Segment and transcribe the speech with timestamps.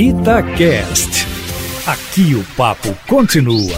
[0.00, 1.26] Itacast.
[1.84, 3.76] Aqui o papo continua.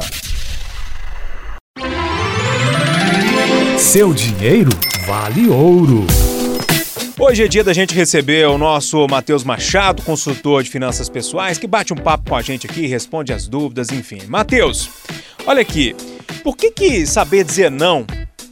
[3.78, 4.68] Seu dinheiro
[5.06, 6.06] vale ouro.
[7.18, 11.66] Hoje é dia da gente receber o nosso Matheus Machado, consultor de finanças pessoais, que
[11.66, 14.20] bate um papo com a gente aqui, responde as dúvidas, enfim.
[14.28, 14.90] Matheus,
[15.46, 15.96] olha aqui,
[16.44, 18.04] por que, que saber dizer não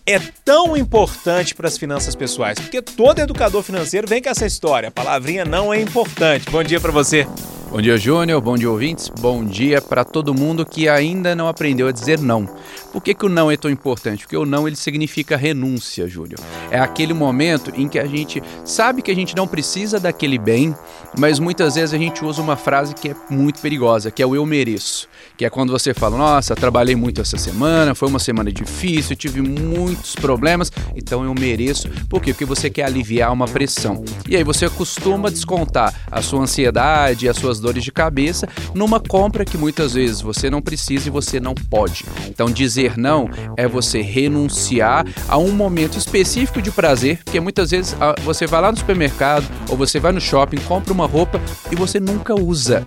[0.07, 2.59] é tão importante para as finanças pessoais?
[2.59, 4.89] Porque todo educador financeiro vem com essa história.
[4.89, 6.49] A palavrinha não é importante.
[6.51, 7.27] Bom dia para você.
[7.71, 8.41] Bom dia, Júnior.
[8.41, 9.11] Bom dia, ouvintes.
[9.21, 12.49] Bom dia para todo mundo que ainda não aprendeu a dizer não.
[12.93, 14.25] Por que, que o não é tão importante?
[14.25, 16.39] Porque o não ele significa renúncia, Júlio.
[16.71, 20.75] É aquele momento em que a gente sabe que a gente não precisa daquele bem,
[21.19, 24.35] mas muitas vezes a gente usa uma frase que é muito perigosa, que é o
[24.35, 25.09] eu mereço.
[25.37, 29.43] Que é quando você fala, nossa, trabalhei muito essa semana, foi uma semana difícil, tive
[29.43, 31.89] muitos problemas, então eu mereço.
[32.09, 32.33] Por quê?
[32.33, 34.05] Porque você quer aliviar uma pressão.
[34.29, 39.45] E aí você costuma descontar a sua ansiedade, as suas dores de cabeça numa compra
[39.45, 42.05] que muitas vezes você não precisa e você não pode.
[42.29, 47.97] Então, dizer não é você renunciar a um momento específico de prazer, porque muitas vezes
[48.01, 51.77] ah, você vai lá no supermercado ou você vai no shopping, compra uma roupa e
[51.77, 52.87] você nunca usa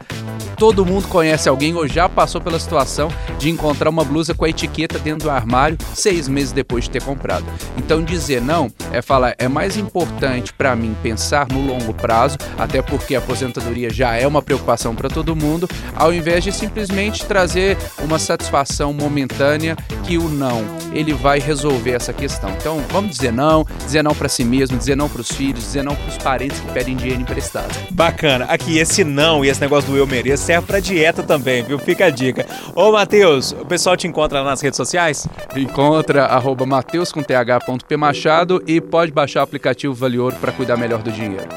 [0.61, 3.09] todo mundo conhece alguém ou já passou pela situação
[3.39, 7.01] de encontrar uma blusa com a etiqueta dentro do armário seis meses depois de ter
[7.01, 7.43] comprado.
[7.79, 12.79] Então dizer não é falar é mais importante para mim pensar no longo prazo, até
[12.79, 17.75] porque a aposentadoria já é uma preocupação para todo mundo, ao invés de simplesmente trazer
[17.97, 20.63] uma satisfação momentânea que o não
[20.93, 22.49] ele vai resolver essa questão.
[22.51, 25.83] Então vamos dizer não, dizer não para si mesmo, dizer não para os filhos, dizer
[25.83, 27.71] não para os parentes que pedem dinheiro emprestado.
[27.91, 28.45] Bacana.
[28.45, 31.79] Aqui esse não e esse negócio do eu mereço serve para dieta também, viu?
[31.79, 32.45] Fica a dica.
[32.75, 35.27] Ô, Matheus, o pessoal te encontra nas redes sociais?
[35.55, 41.01] Encontra arroba mateus com th.pmachado e pode baixar o aplicativo Vale Ouro para cuidar melhor
[41.01, 41.47] do dinheiro.